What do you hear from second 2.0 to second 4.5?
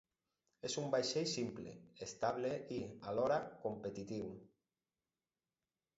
estable, i, alhora, competitiu.